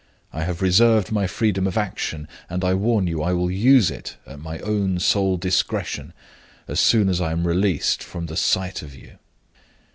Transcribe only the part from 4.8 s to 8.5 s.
sole discretion, as soon as I am released from the